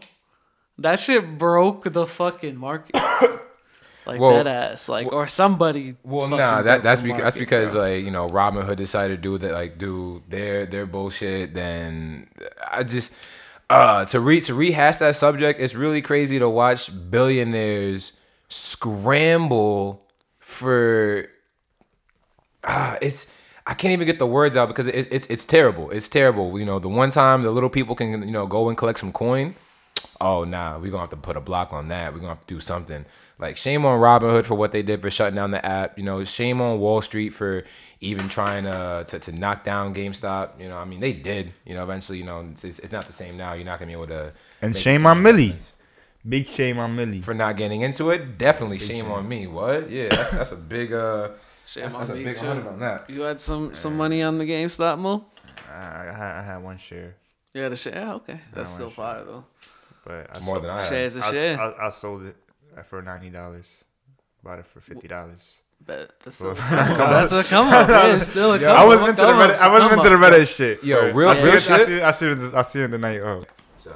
That 0.78 1.00
shit 1.00 1.38
broke 1.38 1.92
the 1.92 2.06
fucking 2.06 2.56
market. 2.56 2.96
like 4.06 4.20
Well, 4.20 4.32
that 4.44 4.48
ass, 4.48 4.88
like 4.90 5.12
or 5.12 5.28
somebody. 5.28 5.96
Well, 6.04 6.28
nah, 6.28 6.62
that 6.62 6.84
that's 6.84 7.02
because 7.02 7.24
that's 7.24 7.36
because 7.36 7.74
bro. 7.74 7.82
like 7.82 8.04
you 8.04 8.12
know 8.12 8.28
Robinhood 8.28 8.78
decided 8.78 9.18
to 9.18 9.22
do 9.22 9.38
that 9.40 9.54
like 9.54 9.78
do 9.78 10.22
their 10.28 10.66
their 10.66 10.86
bullshit. 10.86 11.54
Then 11.54 12.30
I 12.70 12.84
just 12.84 13.14
uh 13.70 14.06
to 14.06 14.20
re 14.20 14.40
to 14.42 14.54
rehash 14.54 14.98
that 14.98 15.16
subject. 15.16 15.60
It's 15.60 15.74
really 15.74 16.02
crazy 16.02 16.38
to 16.40 16.50
watch 16.50 16.92
billionaires 17.10 18.14
scramble 18.50 20.07
for. 20.48 21.28
Ah, 22.64 22.98
it's 23.02 23.28
I 23.68 23.74
can't 23.74 23.92
even 23.92 24.08
get 24.08 24.18
the 24.18 24.26
words 24.26 24.56
out 24.56 24.70
because 24.70 24.88
it's 24.88 25.10
it's 25.12 25.28
it's 25.28 25.44
terrible. 25.46 25.92
It's 25.92 26.08
terrible. 26.08 26.58
You 26.58 26.66
know, 26.66 26.80
the 26.80 26.88
one 26.88 27.12
time 27.12 27.42
the 27.42 27.52
little 27.52 27.70
people 27.70 27.96
can 27.96 28.24
you 28.24 28.32
know 28.32 28.48
go 28.48 28.70
and 28.70 28.78
collect 28.78 28.98
some 28.98 29.12
coin. 29.12 29.56
Oh 30.22 30.46
nah, 30.46 30.80
we're 30.80 30.90
gonna 30.90 31.02
have 31.02 31.10
to 31.10 31.18
put 31.18 31.36
a 31.36 31.42
block 31.42 31.74
on 31.74 31.90
that. 31.90 32.14
We're 32.14 32.20
gonna 32.20 32.36
have 32.36 32.48
to 32.48 32.54
do 32.54 32.62
something. 32.62 33.06
Like 33.40 33.58
shame 33.58 33.86
on 33.86 34.00
Robinhood 34.00 34.46
for 34.46 34.56
what 34.56 34.72
they 34.72 34.82
did 34.82 35.02
for 35.02 35.12
shutting 35.12 35.36
down 35.36 35.52
the 35.52 35.64
app. 35.64 35.98
You 35.98 36.06
know, 36.06 36.24
shame 36.24 36.62
on 36.62 36.80
Wall 36.80 37.02
Street 37.02 37.32
for 37.32 37.66
even 38.00 38.30
trying 38.30 38.64
to 38.64 39.06
to, 39.10 39.20
to 39.20 39.32
knock 39.34 39.66
down 39.66 39.94
GameStop. 39.94 40.62
You 40.62 40.70
know, 40.70 40.78
I 40.78 40.86
mean 40.86 41.02
they 41.02 41.12
did. 41.12 41.54
You 41.66 41.74
know, 41.74 41.84
eventually, 41.84 42.20
you 42.20 42.24
know, 42.24 42.48
it's, 42.52 42.64
it's, 42.64 42.92
not 42.94 43.06
the 43.06 43.14
same 43.14 43.36
now. 43.36 43.52
You're 43.54 43.66
not 43.66 43.80
gonna 43.80 43.90
be 43.90 43.94
able 43.94 44.08
to. 44.08 44.32
And 44.62 44.76
shame 44.78 45.06
on 45.06 45.22
Millie. 45.22 45.48
investments. 45.48 45.77
Big 46.28 46.46
shame 46.48 46.78
on 46.80 46.96
Millie. 46.96 47.22
for 47.22 47.34
not 47.34 47.56
getting 47.58 47.82
into 47.82 48.10
it. 48.12 48.38
Definitely 48.38 48.80
shame 48.80 49.10
on 49.12 49.28
me. 49.28 49.48
What? 49.48 49.90
Yeah, 49.90 50.10
that's 50.10 50.32
that's 50.32 50.52
a 50.52 50.58
big 50.58 50.92
uh. 50.94 51.30
Shame 51.66 51.84
that's, 51.84 51.96
on 51.96 52.00
that's 52.02 52.12
a 52.12 52.16
me, 52.16 52.24
big 52.24 52.36
too. 52.36 52.48
on 52.48 52.80
that. 52.80 53.10
You 53.10 53.22
had 53.22 53.40
some 53.40 53.76
some 53.76 53.98
money 53.98 54.24
on 54.24 54.38
the 54.38 54.46
GameStop, 54.46 54.98
Mo. 55.00 55.26
I, 55.70 55.76
I, 55.76 56.06
had, 56.14 56.36
I 56.40 56.44
had 56.44 56.58
one 56.64 56.78
share, 56.78 57.16
You 57.54 57.62
had 57.62 57.72
a 57.74 57.76
share. 57.76 57.94
Yeah, 57.96 58.14
okay, 58.16 58.40
that's 58.54 58.72
still 58.72 58.86
want 58.86 58.96
fire 58.96 59.24
though. 59.26 59.44
but 60.06 60.30
I 60.36 60.40
More 60.40 60.56
sold, 60.56 60.64
than 60.64 60.72
I 60.72 60.80
had. 60.82 60.90
Shares 60.90 61.16
a 61.18 61.20
I, 61.26 61.32
share. 61.32 61.60
I, 61.60 61.88
I 61.88 61.90
sold 61.90 62.24
it 62.24 62.36
for 62.86 63.02
ninety 63.02 63.30
dollars. 63.30 63.66
Bought 64.44 64.60
it 64.60 64.66
for 64.68 64.80
fifty 64.80 65.08
dollars. 65.08 65.56
Bet 65.86 66.10
that's 66.24 66.38
still 66.38 66.54
Well, 66.54 66.56
that's 66.72 67.32
a 67.34 67.44
come 67.44 67.68
up. 67.68 67.88
Yeah, 67.90 68.16
it's 68.16 68.30
still 68.30 68.54
a 68.54 68.60
Yeah, 68.60 68.68
come 68.68 68.78
I 68.78 68.82
up. 68.82 68.88
wasn't 68.88 69.10
into 69.10 69.22
the 69.22 69.28
Come 69.28 69.40
up, 69.40 69.50
Reddit. 69.52 69.62
I 69.62 69.72
wasn't 69.72 69.92
into 69.94 70.10
the. 70.10 70.16
Reddit 70.16 70.56
shit. 70.56 70.84
Yo, 70.84 71.12
real- 71.12 71.30
I 71.30 71.36
see 71.36 71.44
real 71.44 71.54
it, 71.54 71.56
I 71.56 71.60
shit? 71.78 71.88
see, 71.88 71.94
it- 71.98 72.04
I 72.04 72.12
see 72.12 72.26
it. 72.28 72.54
I 72.56 72.62
see 72.64 72.80
it 72.82 72.92
the 72.92 72.98
night 72.98 73.22
of. 73.22 73.46
So 73.78 73.94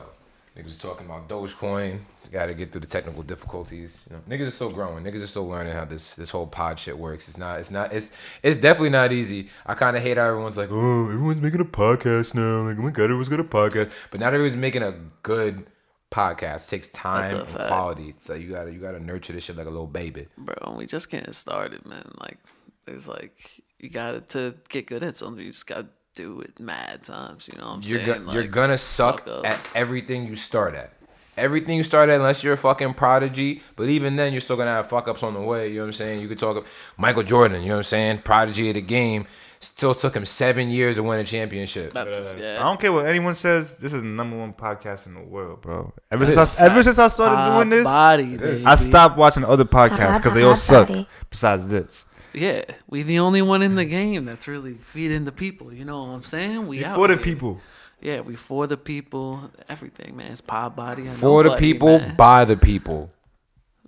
niggas 0.57 0.81
talking 0.81 1.05
about 1.05 1.27
Dogecoin. 1.29 1.99
Got 2.31 2.45
to 2.45 2.53
get 2.53 2.71
through 2.71 2.81
the 2.81 2.87
technical 2.87 3.23
difficulties. 3.23 4.03
You 4.09 4.15
know, 4.15 4.21
niggas 4.29 4.47
are 4.47 4.51
still 4.51 4.69
growing. 4.71 5.03
Niggas 5.03 5.21
are 5.21 5.27
still 5.27 5.47
learning 5.49 5.73
how 5.73 5.83
this 5.83 6.15
this 6.15 6.29
whole 6.29 6.47
pod 6.47 6.79
shit 6.79 6.97
works. 6.97 7.27
It's 7.27 7.37
not. 7.37 7.59
It's 7.59 7.69
not. 7.71 7.91
It's 7.91 8.11
it's 8.41 8.55
definitely 8.55 8.91
not 8.91 9.11
easy. 9.11 9.49
I 9.65 9.73
kind 9.73 9.97
of 9.97 10.03
hate 10.03 10.15
how 10.17 10.27
everyone's 10.27 10.57
like, 10.57 10.69
oh, 10.71 11.07
everyone's 11.09 11.41
making 11.41 11.59
a 11.59 11.65
podcast 11.65 12.33
now. 12.33 12.61
Like, 12.61 12.77
oh 12.77 12.83
my 12.83 12.91
god, 12.91 13.03
everyone's 13.05 13.27
got 13.27 13.41
a 13.41 13.43
podcast. 13.43 13.91
But 14.11 14.21
not 14.21 14.33
everyone's 14.33 14.55
making 14.55 14.81
a 14.81 14.93
good 15.23 15.65
podcast. 16.09 16.67
It 16.67 16.69
takes 16.69 16.87
time 16.87 17.35
and 17.35 17.47
fact. 17.49 17.67
quality. 17.67 18.15
So 18.17 18.33
you 18.33 18.49
gotta 18.51 18.71
you 18.71 18.79
gotta 18.79 18.99
nurture 18.99 19.33
this 19.33 19.43
shit 19.43 19.57
like 19.57 19.67
a 19.67 19.69
little 19.69 19.85
baby. 19.87 20.27
bro. 20.37 20.75
We 20.77 20.85
just 20.85 21.09
getting 21.09 21.33
started, 21.33 21.85
man. 21.85 22.11
Like, 22.21 22.37
there's 22.85 23.09
like 23.09 23.61
you 23.79 23.89
got 23.89 24.27
to 24.29 24.55
get 24.69 24.85
good 24.87 25.03
at 25.03 25.17
something. 25.17 25.43
You 25.43 25.51
just 25.51 25.67
got 25.67 25.81
to 25.81 25.87
do 26.15 26.39
it 26.41 26.59
mad 26.59 27.03
times. 27.03 27.49
You 27.51 27.59
know 27.59 27.67
what 27.67 27.73
I'm 27.73 27.81
You're 27.81 27.99
saying? 27.99 28.25
go- 28.25 28.31
you're 28.31 28.43
gonna 28.47 28.77
suck 28.77 29.27
at 29.43 29.59
everything 29.75 30.27
you 30.27 30.35
start 30.37 30.75
at. 30.75 30.93
Everything 31.37 31.77
you 31.77 31.83
start 31.83 32.09
at, 32.09 32.17
unless 32.17 32.43
you're 32.43 32.53
a 32.53 32.57
fucking 32.57 32.93
prodigy. 32.95 33.61
But 33.75 33.89
even 33.89 34.15
then, 34.17 34.33
you're 34.33 34.41
still 34.41 34.57
gonna 34.57 34.71
have 34.71 34.89
fuck 34.89 35.07
ups 35.07 35.23
on 35.23 35.33
the 35.33 35.39
way. 35.41 35.69
You 35.69 35.75
know 35.75 35.81
what 35.83 35.87
I'm 35.87 35.93
saying? 35.93 36.21
You 36.21 36.27
could 36.27 36.39
talk 36.39 36.65
Michael 36.97 37.23
Jordan. 37.23 37.61
You 37.61 37.69
know 37.69 37.75
what 37.75 37.79
I'm 37.79 37.83
saying? 37.85 38.17
Prodigy 38.19 38.69
of 38.69 38.75
the 38.75 38.81
game. 38.81 39.25
Still 39.63 39.93
took 39.93 40.15
him 40.15 40.25
seven 40.25 40.71
years 40.71 40.95
to 40.95 41.03
win 41.03 41.19
a 41.19 41.23
championship. 41.23 41.93
That's 41.93 42.17
I 42.17 42.57
don't 42.57 42.79
care 42.79 42.91
what 42.91 43.05
anyone 43.05 43.35
says. 43.35 43.77
This 43.77 43.93
is 43.93 44.01
the 44.01 44.07
number 44.07 44.35
one 44.35 44.53
podcast 44.53 45.05
in 45.05 45.13
the 45.13 45.21
world, 45.21 45.61
bro. 45.61 45.93
Ever 46.09 46.25
since 46.25 46.59
I, 46.59 46.65
ever 46.65 46.81
since 46.81 46.97
I 46.97 47.07
started 47.09 47.35
Hot 47.35 47.57
doing 47.57 47.69
this, 47.69 47.83
body, 47.83 48.63
I 48.65 48.73
stopped 48.73 49.17
watching 49.17 49.45
other 49.45 49.63
podcasts 49.65 50.17
because 50.17 50.33
they 50.33 50.41
all 50.41 50.55
Hot 50.55 50.63
suck. 50.63 50.87
body. 50.87 51.07
Besides 51.29 51.67
this, 51.67 52.05
Yeah, 52.33 52.63
we 52.89 53.03
the 53.03 53.19
only 53.19 53.43
one 53.43 53.61
in 53.61 53.75
the 53.75 53.85
game 53.85 54.25
that's 54.25 54.47
really 54.47 54.73
feeding 54.73 55.25
the 55.25 55.31
people. 55.31 55.71
You 55.71 55.85
know 55.85 56.05
what 56.05 56.09
I'm 56.09 56.23
saying? 56.23 56.65
We 56.67 56.83
out 56.83 56.95
for 56.95 57.07
the 57.07 57.13
here. 57.13 57.23
people. 57.23 57.61
Yeah, 58.01 58.21
we 58.21 58.35
for 58.35 58.65
the 58.67 58.77
people. 58.77 59.51
Everything, 59.69 60.15
man. 60.17 60.31
It's 60.31 60.41
pod 60.41 60.75
body. 60.75 61.05
and 61.07 61.15
For 61.17 61.43
the 61.43 61.49
nobody, 61.49 61.73
people, 61.73 61.99
man. 61.99 62.15
by 62.15 62.45
the 62.45 62.57
people. 62.57 63.11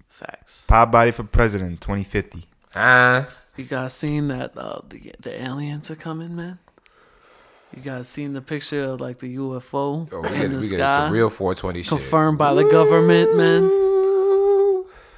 Facts. 0.07 0.65
Pod 0.67 0.91
body 0.91 1.11
for 1.11 1.23
president 1.23 1.81
2050. 1.81 2.45
Ah, 2.75 3.27
You 3.57 3.65
guys 3.65 3.93
seen 3.93 4.27
that 4.29 4.55
uh, 4.57 4.81
the 4.87 5.13
the 5.19 5.41
aliens 5.43 5.89
are 5.91 5.95
coming, 5.95 6.35
man? 6.35 6.59
You 7.75 7.81
guys 7.81 8.07
seen 8.07 8.33
the 8.33 8.41
picture 8.41 8.83
of 8.83 9.01
like 9.01 9.17
the 9.17 9.35
UFO 9.37 10.07
oh, 10.11 10.21
we 10.21 10.27
in 10.27 10.33
get, 10.33 10.49
the 10.51 10.57
we 10.57 10.69
get 10.69 10.77
sky, 10.77 10.97
some 10.97 11.11
real 11.11 11.29
420 11.31 11.81
shit. 11.81 11.89
confirmed 11.89 12.37
by 12.37 12.53
the 12.53 12.63
government, 12.65 13.35
man? 13.35 13.63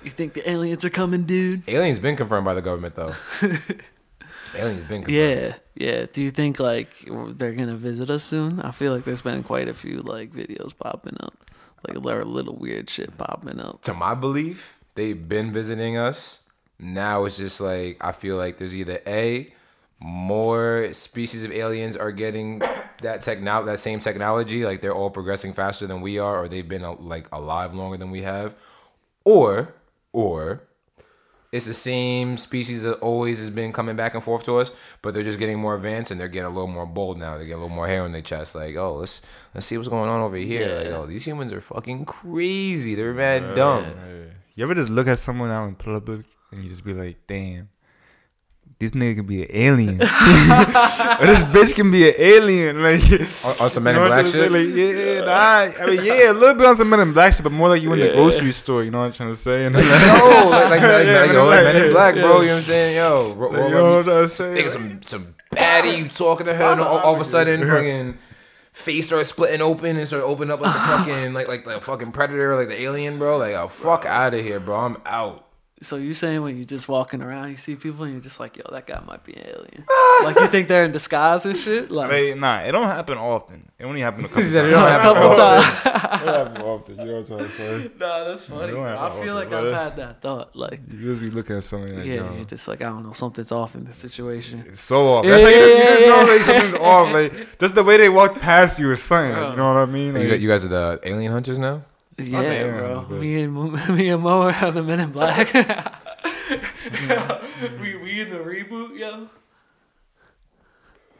You 0.03 0.11
think 0.11 0.33
the 0.33 0.49
aliens 0.49 0.85
are 0.85 0.89
coming, 0.89 1.23
dude? 1.25 1.63
Aliens 1.67 1.99
been 1.99 2.15
confirmed 2.15 2.45
by 2.45 2.53
the 2.53 2.61
government 2.61 2.95
though. 2.95 3.13
Aliens 4.55 4.83
been 4.83 5.03
confirmed. 5.03 5.09
Yeah, 5.09 5.55
yeah. 5.75 6.05
Do 6.12 6.21
you 6.21 6.31
think 6.31 6.59
like 6.59 6.89
they're 7.38 7.53
gonna 7.53 7.75
visit 7.75 8.09
us 8.09 8.24
soon? 8.24 8.59
I 8.62 8.71
feel 8.71 8.93
like 8.93 9.03
there's 9.03 9.21
been 9.21 9.43
quite 9.43 9.67
a 9.67 9.74
few 9.74 10.01
like 10.01 10.31
videos 10.31 10.77
popping 10.77 11.17
up, 11.19 11.50
like 11.88 11.97
a 11.97 12.00
lot 12.00 12.17
of 12.17 12.27
little 12.27 12.55
weird 12.55 12.89
shit 12.89 13.17
popping 13.17 13.59
up. 13.59 13.81
to 13.83 13.93
my 13.93 14.13
belief, 14.13 14.77
they've 14.95 15.27
been 15.27 15.53
visiting 15.53 15.97
us. 15.97 16.39
Now 16.79 17.25
it's 17.25 17.38
just 17.38 17.62
like 17.62 17.97
I 18.01 18.12
feel 18.12 18.38
like 18.38 18.57
there's 18.57 18.75
either 18.75 19.00
a 19.07 19.53
more 20.00 20.89
species 20.91 21.43
of 21.43 21.51
aliens 21.51 21.95
are 21.95 22.12
getting 22.12 22.59
that 23.01 23.21
techno 23.21 23.63
that 23.65 23.79
same 23.79 24.00
technology, 24.00 24.65
like 24.65 24.81
they're 24.81 24.93
all 24.93 25.09
progressing 25.09 25.53
faster 25.53 25.88
than 25.88 26.01
we 26.01 26.19
are, 26.19 26.43
or 26.43 26.47
they've 26.47 26.67
been 26.67 26.83
uh, 26.83 26.95
like 26.95 27.27
alive 27.31 27.74
longer 27.74 27.97
than 27.97 28.12
we 28.12 28.21
have, 28.21 28.53
or 29.24 29.74
or 30.12 30.62
it's 31.55 31.65
the 31.67 31.74
same 31.74 32.35
species 32.35 32.83
that 32.83 32.95
always 33.00 33.39
has 33.39 33.50
been 33.50 33.71
coming 33.71 33.95
back 33.95 34.13
and 34.13 34.21
forth 34.21 34.43
to 34.43 34.57
us, 34.57 34.71
but 35.01 35.13
they're 35.13 35.24
just 35.24 35.39
getting 35.39 35.57
more 35.57 35.74
advanced 35.75 36.12
and 36.12 36.19
they're 36.19 36.27
getting 36.27 36.47
a 36.47 36.50
little 36.50 36.67
more 36.67 36.85
bold 36.85 37.17
now. 37.17 37.38
They 37.38 37.45
get 37.45 37.53
a 37.53 37.62
little 37.63 37.69
more 37.69 37.88
hair 37.88 38.03
on 38.03 38.12
their 38.12 38.21
chest. 38.21 38.55
Like, 38.55 38.75
oh, 38.75 38.95
let's 38.95 39.21
let's 39.53 39.65
see 39.65 39.77
what's 39.77 39.88
going 39.88 40.09
on 40.09 40.19
over 40.21 40.35
here. 40.35 40.67
Like, 40.77 40.88
oh, 40.88 41.05
these 41.05 41.24
humans 41.24 41.53
are 41.53 41.62
fucking 41.62 42.03
crazy. 42.03 42.93
They're 42.93 43.13
mad 43.13 43.55
dumb. 43.55 43.85
Hey, 43.85 44.31
You 44.55 44.65
ever 44.65 44.75
just 44.75 44.89
look 44.89 45.07
at 45.07 45.17
someone 45.19 45.50
out 45.50 45.67
in 45.67 45.75
public 45.75 46.25
and 46.51 46.62
you 46.62 46.69
just 46.69 46.83
be 46.83 46.93
like, 46.93 47.17
damn, 47.25 47.69
this 48.79 48.91
nigga 48.91 49.15
can 49.17 49.25
be 49.25 49.41
an 49.44 49.50
alien. 49.51 50.01
or 50.01 51.25
this 51.25 51.41
bitch 51.44 51.75
can 51.75 51.91
be 51.91 52.10
an 52.10 52.15
alien. 52.17 52.84
Like 52.84 53.01
On, 53.46 53.62
on 53.62 53.70
some 53.70 53.84
Men 53.84 53.96
in 53.96 54.05
Black 54.08 54.25
shit. 54.25 54.36
trying 54.36 54.51
to 54.51 54.63
say? 54.63 54.65
Like, 54.65 54.75
yeah, 54.75 55.25
nah, 55.25 55.84
I 55.84 55.86
mean, 55.88 56.03
yeah, 56.05 56.32
a 56.32 56.34
little 56.34 56.55
bit 56.55 56.65
on 56.65 56.75
some 56.75 56.89
Men 56.89 57.00
in 57.00 57.13
Black 57.13 57.34
shit, 57.34 57.44
but 57.44 57.51
more 57.53 57.70
like 57.70 57.82
you 57.82 57.94
in 57.94 58.00
the 58.00 58.12
grocery 58.12 58.51
store. 58.51 58.84
You 58.84 58.91
know 58.91 59.00
what 59.00 59.05
I'm 59.05 59.12
trying 59.13 59.32
to 59.32 59.36
say? 59.38 59.65
And 59.65 59.75
then, 59.75 59.84
Yo, 59.86 60.50
like, 60.50 60.70
like, 60.70 60.82
like, 60.82 60.82
Yeah, 60.82 61.22
like, 61.22 61.27
Men 61.27 61.34
yo, 61.34 61.44
in 61.44 61.48
like 61.50 61.63
Black, 61.63 61.63
Men 61.74 61.86
in 61.86 61.91
Black, 61.94 62.15
yeah. 62.15 62.22
bro. 62.22 62.41
You 62.41 62.48
know 62.48 62.51
what 62.53 62.58
I'm 62.58 62.62
saying? 62.63 62.96
Yo, 62.98 63.34
ro- 63.34 63.50
Like, 63.50 63.58
roll 63.60 63.67
you 63.70 63.74
know 63.75 63.96
what 63.98 64.10
I'm 64.10 64.27
saying? 64.27 64.27
to 64.27 64.29
say? 64.29 64.53
Think 64.53 64.65
of 64.67 64.72
some 64.72 65.01
some 65.05 65.36
baddie 65.51 65.98
you 65.98 66.10
talking 66.10 66.46
to 66.48 66.53
her, 66.53 66.63
and 66.65 66.82
all, 66.82 67.00
all 67.00 67.15
of 67.15 67.22
a 67.22 67.25
sudden, 67.25 67.62
fucking 67.67 68.17
face 68.74 69.08
starts 69.08 69.29
splitting 69.29 69.62
open 69.62 69.96
and 69.96 70.05
start 70.05 70.22
opening 70.24 70.51
up 70.51 70.60
like 70.60 70.74
the 70.74 70.79
fucking 71.08 71.34
like 71.34 71.48
like 71.48 71.63
the 71.63 71.79
fucking 71.79 72.12
predator, 72.12 72.58
like 72.58 72.67
the 72.67 72.82
alien, 72.82 73.17
bro. 73.17 73.38
Like, 73.38 73.53
oh 73.53 73.70
fuck 73.70 74.05
out 74.05 74.34
of 74.34 74.44
here, 74.44 74.60
bro. 74.60 74.77
I'm 74.79 74.98
out. 75.05 75.44
So 75.86 75.98
you're 75.98 76.15
saying 76.15 76.42
when 76.42 76.56
you're 76.58 76.65
just 76.65 76.89
walking 76.89 77.22
around, 77.22 77.51
you 77.51 77.58
see 77.58 77.75
people 77.75 78.04
and 78.06 78.13
you're 78.13 78.22
just 78.22 78.39
like, 78.39 78.58
yo, 78.58 78.63
that 78.72 78.88
guy 78.88 79.00
might 79.06 79.24
be 79.24 79.34
an 79.36 79.46
alien. 79.48 79.86
like 80.24 80.36
you 80.39 80.48
think 80.48 80.68
they're 80.68 80.84
in 80.86 80.92
disguise 80.92 81.46
and 81.46 81.56
shit. 81.56 81.92
Like 81.92 82.10
I 82.10 82.22
mean, 82.22 82.39
nah, 82.39 82.62
it 82.62 82.72
don't 82.72 82.88
happen 82.88 83.18
often. 83.20 83.70
It 83.77 83.86
only 83.86 84.01
happen 84.01 84.25
a 84.25 84.27
couple 84.30 84.44
He 84.44 84.50
said 84.50 84.65
it 84.65 84.72
don't 84.72 84.84
a 84.88 84.89
happen 84.89 85.13
couple 85.13 85.42
often. 85.42 85.82
times. 85.84 86.22
It 86.24 86.34
happen 86.34 86.62
often. 86.63 87.00
You 87.00 87.06
know 87.06 87.13
what 87.13 87.20
I'm 87.20 87.25
trying 87.27 87.39
to 87.39 87.50
say? 87.50 87.92
nah, 88.00 88.24
that's 88.25 88.44
funny. 88.44 88.74
I 88.77 89.10
that 89.10 89.24
feel 89.24 89.36
like 89.36 89.54
I've 89.54 89.74
had 89.74 89.96
that 89.98 90.22
thought. 90.22 90.56
Like, 90.56 90.80
You 90.92 91.12
just 91.12 91.22
be 91.22 91.30
looking 91.30 91.58
at 91.58 91.63
something 91.63 91.96
like, 91.98 92.06
yeah, 92.06 92.15
yo, 92.15 92.34
you're 92.36 92.46
just 92.46 92.68
like, 92.68 92.82
I 92.82 92.86
don't 92.89 93.04
know, 93.04 93.13
something's 93.13 93.51
off 93.51 93.75
in 93.75 93.84
this 93.84 93.98
situation. 93.98 94.65
It's 94.68 94.82
so 94.82 95.08
off. 95.08 95.25
That's 95.25 95.44
how 95.44 95.50
you, 95.50 95.56
Yeah, 95.56 95.65
just, 95.65 95.77
you 95.77 95.84
just 95.86 96.01
yeah, 96.01 96.08
know 96.08 96.34
like 96.34 96.42
something's 96.42 96.82
off. 96.82 97.13
Like 97.13 97.60
just 97.60 97.75
the 97.75 97.84
way 97.84 97.98
they 97.98 98.10
walk 98.10 98.39
past 98.39 98.80
you 98.80 98.89
or 98.89 98.96
something. 98.96 99.34
Bro. 99.36 99.51
You 99.51 99.58
know 99.58 99.74
what 99.74 99.77
I 99.82 99.86
mean? 99.86 100.13
Like, 100.30 100.42
you 100.42 100.50
guys 100.50 100.65
are 100.65 100.70
the 100.70 101.00
alien 101.04 101.32
hunters 101.32 101.60
now. 101.60 101.84
Yeah, 102.17 102.41
damn, 102.41 102.77
bro. 102.77 103.05
but- 103.10 103.19
Me 103.19 103.41
and 103.41 103.53
Mo- 103.53 103.86
me 103.93 104.10
and 104.10 104.24
Mo 104.24 104.43
are 104.43 104.72
the 104.72 104.84
Men 104.84 105.00
in 105.01 105.12
Black. 105.12 105.53
we 107.81 107.95
we 107.95 108.22
in 108.22 108.29
the 108.29 108.38
reboot, 108.38 108.98
yo. 108.98 109.27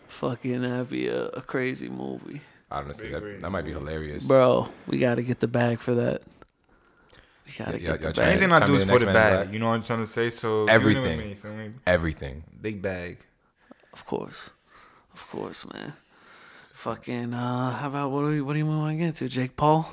Fucking 0.08 0.62
that'd 0.62 0.90
be 0.90 1.08
a, 1.08 1.26
a 1.28 1.42
crazy 1.42 1.90
movie, 1.90 2.40
Honestly, 2.72 3.06
Big 3.08 3.14
that, 3.14 3.22
brain 3.22 3.42
that 3.42 3.50
might 3.50 3.66
be 3.66 3.72
hilarious. 3.74 4.24
bro. 4.26 4.70
We 4.88 4.98
got 5.00 5.16
to 5.18 5.24
get 5.24 5.40
the 5.42 5.48
bag 5.48 5.80
for 5.80 5.96
that. 5.96 6.22
We 7.46 7.52
gotta 7.58 7.72
Yeah, 7.74 7.92
get 7.98 8.02
yeah, 8.02 8.08
the 8.08 8.14
bag. 8.22 8.32
anything 8.32 8.52
I 8.54 8.66
do 8.66 8.76
is 8.76 8.90
for 8.90 8.98
the 9.00 9.06
bag. 9.08 9.52
You 9.54 9.60
know 9.60 9.68
what 9.68 9.74
I'm 9.76 9.84
trying 9.84 10.00
to 10.00 10.06
say? 10.08 10.30
So 10.30 10.66
Everything. 10.68 11.04
you 11.04 11.10
know 11.10 11.16
what 11.18 11.24
I 11.24 11.28
mean, 11.28 11.36
feel 11.38 11.54
me? 11.54 11.72
Everything. 11.86 12.44
Big 12.62 12.82
bag. 12.82 13.20
Of 13.94 14.06
course, 14.06 14.50
of 15.14 15.28
course, 15.30 15.66
man. 15.74 15.94
Fucking. 16.74 17.34
Uh, 17.34 17.72
how 17.72 17.88
about 17.88 18.12
what 18.12 18.22
do 18.22 18.28
we 18.28 18.42
what 18.42 18.54
do 18.54 18.60
you 18.60 18.66
want 18.66 18.98
to 18.98 19.06
get 19.06 19.16
to? 19.16 19.30
Jake 19.30 19.56
Paul. 19.56 19.90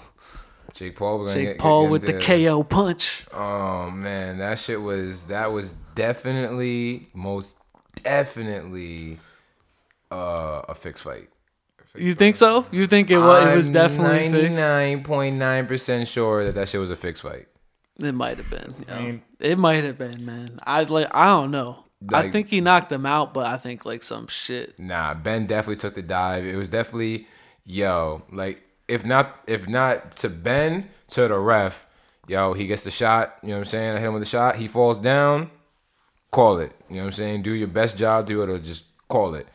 Jake 0.75 0.97
Paul. 0.97 1.19
We're 1.19 1.27
gonna 1.27 1.35
Jake 1.35 1.49
get- 1.49 1.59
Paul 1.59 1.83
get 1.85 1.91
with 1.91 2.03
the 2.07 2.15
KO 2.15 2.63
punch. 2.63 3.27
Oh 3.33 3.91
man, 3.91 4.39
that 4.39 4.59
shit 4.59 4.81
was 4.81 5.25
that 5.25 5.53
was 5.53 5.73
definitely 5.95 7.09
most 7.15 7.57
definitely 8.03 9.19
uh, 10.11 10.63
a 10.69 10.75
fixed 10.75 11.03
fight. 11.03 11.29
You 11.95 12.15
think 12.15 12.37
so? 12.37 12.65
You 12.71 12.87
think 12.87 13.11
it 13.11 13.19
was? 13.19 13.47
It 13.49 13.57
was 13.57 13.71
definitely 13.71 14.29
ninety 14.31 14.41
fixed. 14.49 14.61
nine 14.61 15.03
point 15.05 15.37
nine 15.37 15.67
percent 15.67 16.09
sure 16.09 16.45
that 16.47 16.55
that 16.55 16.69
shit 16.69 16.81
was 16.81 16.91
a 16.91 16.97
fixed 16.97 17.23
fight. 17.23 17.49
It 17.99 18.13
might 18.13 18.39
have 18.39 18.49
been. 18.49 18.75
yo. 18.89 18.95
I 18.95 19.03
mean- 19.03 19.23
it 19.39 19.59
might 19.59 19.85
have 19.85 19.99
been, 19.99 20.25
man. 20.25 20.59
I 20.63 20.85
like. 20.85 21.09
I 21.15 21.27
don't 21.27 21.51
know. 21.51 21.85
I 22.13 22.31
think 22.31 22.49
he 22.49 22.61
knocked 22.61 22.91
him 22.91 23.07
out, 23.07 23.33
but 23.35 23.47
I 23.47 23.59
think 23.59 23.85
like 23.85 24.03
some 24.03 24.27
shit. 24.27 24.79
Nah, 24.79 25.15
Ben 25.15 25.47
definitely 25.47 25.77
took 25.77 25.95
the 25.95 26.03
dive. 26.03 26.45
It 26.45 26.57
was 26.57 26.69
definitely 26.69 27.27
yo 27.65 28.23
like 28.33 28.62
if 28.89 29.05
not 29.05 29.41
if 29.47 29.69
not 29.69 30.17
to 30.17 30.29
Ben 30.29 30.89
to 31.11 31.29
the 31.29 31.39
ref, 31.39 31.87
yo 32.27 32.53
he 32.53 32.67
gets 32.67 32.85
the 32.85 32.91
shot. 32.91 33.37
You 33.43 33.49
know 33.51 33.55
what 33.55 33.59
I'm 33.61 33.65
saying? 33.67 33.91
I 33.97 33.99
hit 34.01 34.07
him 34.07 34.15
with 34.15 34.23
the 34.23 34.29
shot. 34.29 34.57
He 34.57 34.69
falls 34.69 34.99
down. 34.99 35.51
Call 36.31 36.59
it. 36.59 36.73
You 36.89 36.97
know 36.97 37.03
what 37.03 37.07
I'm 37.09 37.13
saying? 37.13 37.43
Do 37.43 37.53
your 37.53 37.69
best 37.69 37.97
job 37.97 38.27
to 38.27 38.43
it 38.43 38.49
or 38.49 38.59
just 38.59 38.85
call 39.09 39.35
it. 39.35 39.47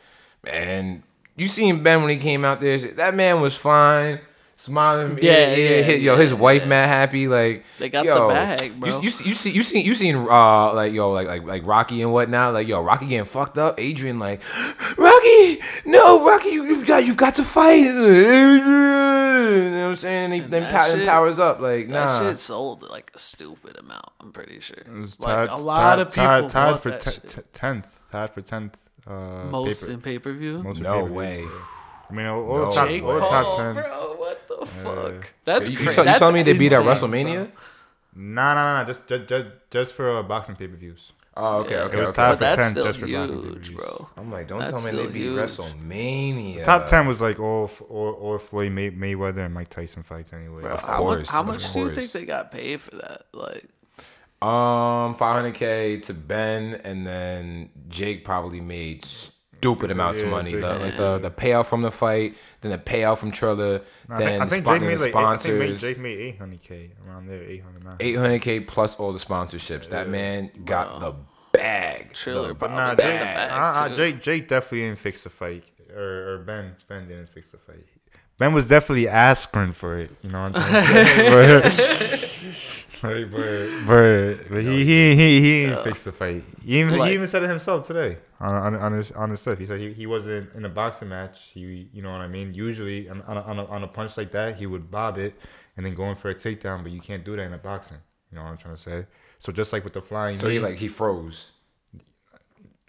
And 0.46 1.01
you 1.36 1.48
seen 1.48 1.81
Ben 1.84 2.01
when 2.01 2.10
he 2.12 2.17
came 2.17 2.46
out 2.46 2.62
there. 2.62 2.77
That 2.77 3.15
man 3.15 3.41
was 3.41 3.55
fine. 3.55 4.19
Smiling, 4.60 5.19
Yeah, 5.22 5.50
yeah, 5.50 5.55
yeah, 5.55 5.69
yeah, 5.69 5.86
yo, 5.98 6.13
yeah, 6.15 6.19
his 6.19 6.34
wife 6.34 6.63
yeah. 6.63 6.67
mad 6.69 6.88
happy, 6.88 7.27
like 7.27 7.63
They 7.77 7.89
got 7.89 8.03
yo, 8.05 8.27
the 8.27 8.34
bag, 8.34 8.79
bro. 8.79 8.89
You, 8.89 9.01
you, 9.03 9.10
see- 9.12 9.29
you 9.29 9.36
see, 9.36 9.51
you 9.51 9.62
seen, 9.62 9.86
you 9.86 9.93
seen, 9.93 10.15
uh, 10.15 10.74
like 10.74 10.93
yo, 10.93 11.12
like 11.12 11.27
like 11.27 11.43
like 11.43 11.63
Rocky 11.63 12.01
and 12.01 12.12
whatnot, 12.12 12.55
like 12.55 12.67
yo, 12.67 12.81
Rocky 12.81 13.05
getting 13.05 13.25
fucked 13.25 13.60
up. 13.60 13.79
Adrian 13.79 14.17
like, 14.17 14.41
Rocky, 14.98 15.60
no, 15.86 16.25
Rocky, 16.27 16.50
you, 16.50 16.63
you've 16.63 16.88
got, 16.88 17.05
you've 17.05 17.17
got 17.17 17.36
to 17.36 17.43
fight. 17.43 17.86
Adrian, 17.86 18.57
you 18.57 18.63
I'm 19.98 20.01
saying? 20.01 20.24
And 20.25 20.34
he 20.34 20.39
then 20.42 20.63
that 20.63 20.74
pow- 20.74 20.88
shit- 20.89 21.08
powers 21.08 21.39
up, 21.39 21.60
like 21.60 21.88
nah. 21.88 22.06
That 22.06 22.24
nah. 22.24 22.30
shit 22.30 22.39
sold 22.39 22.84
like 22.84 23.12
a 23.16 23.20
stupid 23.20 23.77
amount. 23.77 24.10
I'm 24.20 24.32
pretty 24.32 24.60
sure. 24.60 24.77
It 24.77 24.89
was 24.92 25.20
Like 25.20 25.50
tied, 25.50 25.50
a 25.50 25.62
lot 25.62 25.75
tied, 25.77 26.00
of 26.00 26.08
people 26.10 26.24
tied, 26.25 26.50
tied 26.50 26.72
bought 26.72 26.82
for 26.82 26.89
that 26.92 27.01
te- 27.01 27.12
shit. 27.12 27.27
te- 27.27 27.42
tenth. 27.54 27.88
Tied 28.12 28.34
for 28.34 28.42
tenth. 28.42 28.77
Uh, 29.06 29.46
Most 29.50 29.82
paper. 29.82 29.92
in 29.94 30.01
pay 30.01 30.20
per 30.20 30.34
view. 30.34 30.62
Most 30.63 30.82
No 30.82 30.94
pay-per-view. 30.96 31.13
way. 31.16 31.46
I 32.10 32.13
mean, 32.13 32.25
all, 32.25 32.42
all 32.50 32.58
No 32.58 32.66
the 32.70 32.75
top, 32.75 32.88
Jake 32.88 33.04
all 33.04 33.13
the 33.16 33.20
Paul, 33.20 33.30
top 33.30 33.58
tens. 33.58 33.88
bro. 33.88 34.16
What 34.16 34.48
the 34.48 34.66
fuck? 34.66 35.34
That's 35.46 35.70
you, 35.70 35.77
you, 35.77 35.84
crazy. 35.86 36.00
you 36.00 36.06
That's 36.06 36.20
telling 36.20 36.34
me 36.36 36.44
they 36.44 36.54
beat 36.54 36.72
at 36.74 36.86
insane, 36.86 37.10
WrestleMania? 37.12 37.51
Nah, 38.16 38.54
nah, 38.54 38.63
nah. 38.63 38.84
Just, 38.86 39.06
just, 39.08 39.27
just, 39.27 39.46
just 39.72 39.94
for 39.94 40.18
uh, 40.18 40.24
boxing 40.24 40.56
pay 40.56 40.68
per 40.68 40.75
views. 40.77 41.12
Oh, 41.39 41.58
okay, 41.60 41.72
Yeah. 41.75 41.82
okay, 41.84 41.98
It 41.98 42.00
was 42.00 42.10
okay. 42.10 42.15
tied 42.15 42.29
But 42.32 42.38
for 42.38 42.44
that's 42.44 42.62
10 42.63 42.72
still 42.72 42.86
just 42.86 43.00
huge, 43.00 43.12
pay-per-views. 43.29 43.70
bro. 43.70 44.10
I'm 44.17 44.32
like, 44.32 44.48
don't 44.48 44.60
That's 44.60 44.72
tell 44.72 44.79
me 44.82 44.89
they 44.91 45.03
still 45.03 45.13
beat 45.13 45.22
huge. 45.22 45.38
WrestleMania. 45.38 46.63
Top 46.63 46.88
ten 46.88 47.06
was 47.08 47.22
like 47.22 47.39
all, 47.39 47.70
all, 47.89 48.12
all 48.13 48.38
Floyd 48.39 48.72
May- 48.72 48.91
Mayweather 48.91 49.46
and 49.46 49.53
Mike 49.53 49.70
Tyson 49.70 50.03
fights 50.03 50.34
anyway. 50.34 50.62
Bro, 50.63 50.72
Of 50.72 50.82
course, 50.84 51.29
how 51.29 51.41
of 51.41 51.48
much 51.48 51.72
do 51.74 51.79
you 51.82 51.91
think 51.91 52.12
they 52.12 52.25
got 52.25 52.51
paid 52.51 52.82
for 52.82 52.96
that? 52.96 53.24
Like, 53.34 53.65
Um, 54.41 55.15
500k 55.15 56.01
to 56.03 56.13
Ben, 56.13 56.82
and 56.84 57.06
then 57.08 57.70
Jake 57.89 58.24
probably 58.25 58.62
made 58.62 59.03
stupid 59.58 59.92
amounts 59.92 60.22
of 60.22 60.30
money. 60.30 60.52
Jake 60.52 60.62
The, 60.62 60.74
did. 60.74 60.82
like 60.82 60.98
the 60.98 61.18
the 61.20 61.32
payout 61.32 61.66
from 61.66 61.82
the 61.82 61.92
fight, 61.92 62.36
then 62.62 62.72
the 62.72 62.78
payout 62.78 63.18
from 63.18 63.32
Triller, 63.32 63.82
I 64.10 64.20
then 64.20 64.28
think, 64.40 64.42
I 64.44 64.48
think 64.48 64.64
spon- 64.64 64.80
Jake 64.80 64.88
made 64.90 64.98
the 65.00 65.04
like, 65.06 65.16
I 65.16 65.38
think 65.38 65.60
made- 65.60 65.66
sponsors. 65.78 65.82
Jake 65.82 65.98
made 66.00 66.20
eight 66.20 66.38
hundred 66.38 66.62
k 66.62 66.92
around 67.08 67.28
there, 67.28 67.44
eight 67.44 67.64
hundred. 67.64 67.84
800k 68.00 68.68
plus 68.68 68.96
all 68.96 69.12
the 69.14 69.20
sponsorships. 69.20 69.90
That 69.90 70.10
man 70.10 70.52
got 70.66 71.00
the 71.00 71.14
bag. 71.52 72.14
Triller 72.14 72.50
The 72.50 72.56
probably 72.56 72.78
Nah, 72.78 72.96
got 72.96 73.04
Jake, 73.04 73.20
bag, 73.20 73.52
uh. 73.92 73.96
Jake, 73.96 74.22
Jake 74.22 74.48
definitely 74.48 74.82
didn't 74.82 75.00
fix 75.00 75.24
the 75.24 75.30
fight, 75.30 75.64
or, 75.96 76.34
or 76.34 76.38
Ben, 76.40 76.76
Ben 76.88 77.08
didn't 77.08 77.30
fix 77.30 77.50
the 77.52 77.58
fight. 77.58 77.86
Ben 78.38 78.54
was 78.54 78.68
definitely 78.68 79.08
asking 79.08 79.72
for 79.74 79.98
it. 79.98 80.12
You 80.22 80.30
know 80.30 80.44
what 80.44 80.58
I'm 80.58 80.84
trying 80.84 81.72
to 83.01 83.08
say? 83.13 83.24
but, 83.24 83.38
but, 83.88 83.88
but, 83.88 84.50
but 84.50 84.63
he 84.63 84.86
he 84.86 85.16
he 85.16 85.42
he 85.42 85.66
didn't 85.68 85.84
fix 85.84 86.04
the 86.04 86.12
fight. 86.12 86.44
He 86.63 86.80
even, 86.80 86.98
Like- 86.98 87.10
he 87.10 87.13
even 87.16 87.27
said 87.27 87.44
it 87.44 87.50
himself 87.50 87.88
today 87.88 88.18
on 88.39 88.54
on, 88.56 88.75
on 88.75 88.94
his 88.94 89.12
on 89.12 89.30
his 89.32 89.39
stuff. 89.42 89.58
He 89.60 89.66
said 89.66 89.80
he, 89.80 89.94
he 89.94 90.06
wasn't 90.06 90.54
in 90.56 90.66
a 90.66 90.70
boxing 90.70 91.10
match. 91.10 91.38
He 91.54 91.89
you 91.94 92.01
know 92.01 92.12
what 92.12 92.22
I 92.22 92.27
mean. 92.27 92.54
Usually 92.54 93.10
on 93.10 93.22
on 93.24 93.38
a, 93.38 93.42
on, 93.42 93.60
a, 93.60 93.66
on 93.66 93.84
a 93.84 93.88
punch 93.88 94.18
like 94.18 94.32
that, 94.32 94.56
he 94.58 94.66
would 94.66 94.89
bob 94.92 95.18
it 95.18 95.34
and 95.75 95.86
then 95.86 95.94
go 95.94 96.10
in 96.10 96.16
for 96.16 96.30
a 96.30 96.36
takedown. 96.36 96.84
But 96.84 96.92
you 96.92 97.00
can't 97.00 97.24
do 97.24 97.36
that 97.36 97.44
in 97.44 97.54
a 97.54 97.58
boxing. 97.58 97.98
You 98.32 98.36
know 98.38 98.44
what 98.44 98.51
I'm 98.51 98.58
trying 98.58 98.75
to 98.75 98.82
say. 98.82 99.06
So 99.39 99.51
just 99.51 99.72
like 99.74 99.84
with 99.84 99.94
the 99.94 100.01
flying, 100.01 100.36
So 100.36 100.50
he 100.50 100.60
like 100.60 100.77
he 100.77 100.88
froze. 100.88 101.51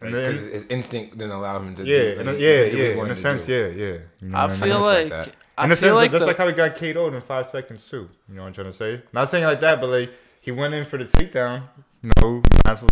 And 0.00 0.12
Because 0.12 0.44
then- 0.44 0.52
his 0.52 0.66
instinct 0.68 1.18
didn't 1.18 1.32
allow 1.32 1.58
him 1.58 1.74
to. 1.76 1.84
yeah, 1.84 1.98
do, 2.14 2.20
in 2.20 2.28
a, 2.28 2.32
like, 2.32 2.40
yeah, 2.40 2.56
do 2.56 2.62
what 2.64 2.72
he 2.72 2.78
yeah. 2.82 2.90
In 2.92 2.96
wanted 2.98 3.18
a 3.18 3.20
sense, 3.20 3.44
do. 3.46 3.52
yeah, 3.52 3.66
yeah. 3.84 3.98
You 4.20 4.28
know 4.28 4.38
I 4.38 4.46
what 4.46 4.56
feel 4.56 4.78
respect 4.78 5.10
like 5.10 5.26
that. 5.26 5.36
I 5.58 5.74
feel 5.74 5.94
like 5.94 6.10
just 6.10 6.20
the, 6.20 6.26
like 6.26 6.36
how 6.36 6.46
he 6.46 6.52
got 6.52 6.76
KO'd 6.76 7.14
in 7.14 7.20
five 7.20 7.48
seconds 7.48 7.86
too. 7.88 8.08
You 8.28 8.36
know 8.36 8.42
what 8.42 8.48
I'm 8.48 8.54
trying 8.54 8.70
to 8.70 8.72
say? 8.72 9.02
Not 9.12 9.30
saying 9.30 9.44
like 9.44 9.60
that, 9.60 9.80
but 9.80 9.90
like 9.90 10.10
he 10.40 10.50
went 10.52 10.74
in 10.74 10.84
for 10.84 10.98
the 10.98 11.04
takedown. 11.04 11.64
You 12.02 12.12
know, 12.20 12.42
might 12.64 12.72
as 12.72 12.82
well 12.82 12.90